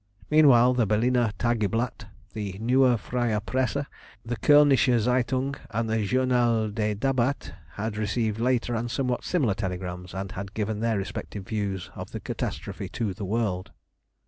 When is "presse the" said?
3.39-4.35